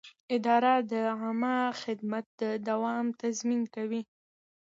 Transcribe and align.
اداره 0.35 0.73
د 0.91 0.93
عامه 1.19 1.57
خدمت 1.81 2.25
د 2.41 2.43
دوام 2.67 3.05
تضمین 3.21 3.61
کوي. 3.75 4.01